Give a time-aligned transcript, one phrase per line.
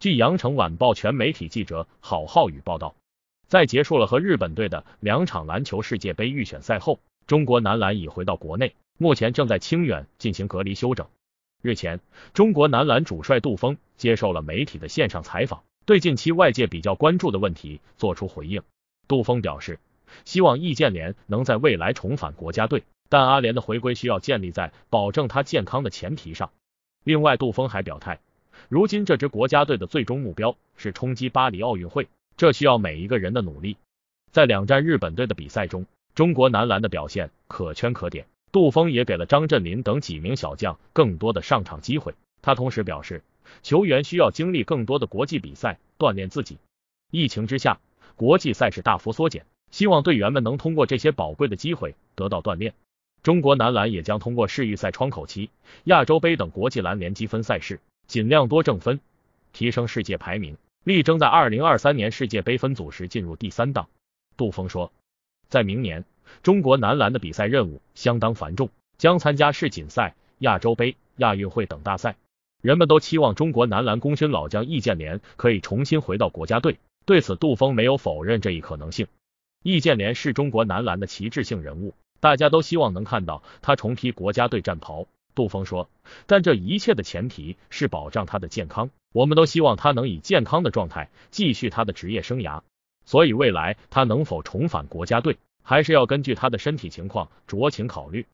[0.00, 2.94] 据羊城晚报全媒体记者郝浩宇报道，
[3.48, 11.08] 在结束了和日本队的两场篮球世界杯预选赛后，中国男篮已回到国内，目前正在清远进行隔离休整。
[11.62, 11.98] 日前，
[12.32, 18.62] 中国男篮主帅杜峰接受了媒体的线上采访，对近期外界比较关注的问题作出回应。
[19.08, 19.80] 杜峰表示，
[20.24, 26.52] 希望易建联能在未来重返国家队，但阿联的回归需要建立在保证他健康的前提上。
[27.02, 28.20] 另外，杜峰还表态，
[28.68, 32.06] 如今这支国家队的最终目标是冲击巴黎奥运会，
[32.36, 33.78] 这需要每一个人的努力。
[34.30, 42.14] 在两战日本队的比赛中，中国男篮的表现可圈可点，杜峰也给了张镇麟等几名小将更多的上场机会。
[42.42, 43.22] 他同时表示，
[43.62, 46.58] 球员需要经历更多的国际比赛，锻炼自己。
[47.10, 47.80] 疫情之下，
[48.16, 52.74] 国际赛事大幅缩减，希望队员们能通过这些宝贵的机会得到锻炼。
[53.22, 55.48] 中国男篮也将通过世预赛窗口期、
[55.84, 59.00] 亚洲杯等国际篮联积分赛事，尽量多挣分，
[59.52, 63.86] 提升世界排名，力争在二零二三年世界杯分组时进入第三档。
[64.38, 64.90] 杜峰说，
[65.48, 66.06] 在明年，
[66.42, 72.16] 中国男篮的比赛任务相当繁重，将参加世锦赛、亚洲杯、亚运会等大赛。
[72.62, 76.78] 人们都期望中国男篮功勋老将易建联可以重新回到国家队。
[77.04, 79.06] 对此，杜峰没有否认这一可能性。
[79.62, 85.06] 易建联是中国男篮的旗帜性人物，大家都希望能看到他重披国家队战袍。
[85.38, 85.88] 杜峰说，
[86.26, 88.90] 但这一切的前提是保障他的健康。
[89.12, 92.62] 我们都希望他能以健康的状态继续他的职业生涯。
[93.04, 98.26] 所以未来他能否重返国家队，还是要根据他的身体情况酌情考虑。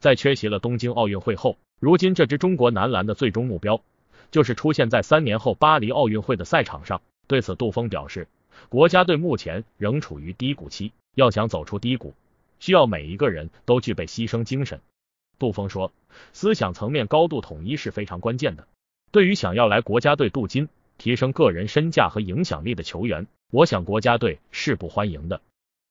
[0.00, 3.80] 在缺席了东京奥运会后，如今这支中国男篮的最终目标
[4.32, 7.00] 就是出现在三年后巴黎奥运会的赛场上。
[7.28, 8.26] 对此，杜峰表示，
[8.68, 12.14] 国家队目前仍处于低谷期，要想走出低谷，
[12.58, 14.80] 需要每一个人都具备牺牲精神。
[15.38, 15.92] 杜峰说，
[16.32, 18.66] 思想层面高度统一是非常关键的。
[19.10, 25.40] 对于想要来国家队镀金、提升个人身价和影响力的球员，我想国家队是不欢迎的。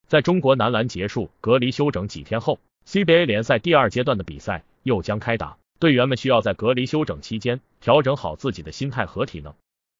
[0.06, 9.54] 在中国男篮结束隔离休整几天后，CBA 联赛第二阶段的比赛又将开打，队员们需要在隔离休整期间调整好自己的心态和体能。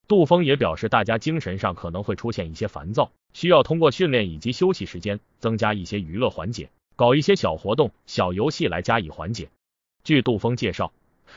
[0.06, 9.50] 杜峰也表示，大家精神上可能会出现一些烦躁，需要通过训练以及休息时间增加一些娱乐环节，搞一些小活动、小游戏来加以缓解。
[10.02, 10.92] 据杜峰介绍，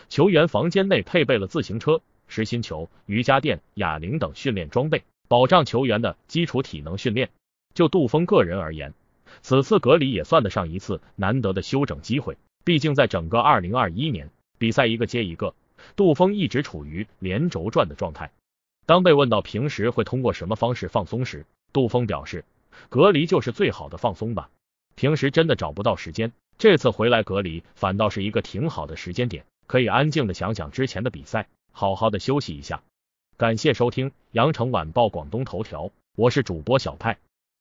[0.10, 7.30] 球员房间内配备了自行车、实心球、瑜伽垫、哑铃等训练装备，保障球员的基础体能训练。
[7.76, 8.96] 就杜峰个人而言，
[9.44, 15.54] 此次隔离也算得上一次难得的休整机会，毕竟在整个二零二一年，比赛一个接一个，
[15.96, 18.32] 杜峰一直处于连轴转的状态。
[18.88, 22.46] 当被问到平时会通过什么方式放松时，杜峰表示，
[22.90, 24.50] 隔离就是最好的放松吧。
[24.96, 32.84] 平时真的找不到时间，这次回来隔离反倒是一个挺好的时间点，可以安静的想想之前的比赛，好好的休息一下。
[33.38, 37.18] 感谢收听羊城晚报广东头条，我是主播小派。